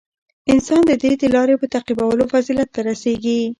[0.53, 3.39] •انسان د دې د لارې په تعقیبولو فضیلت ته رسېږي.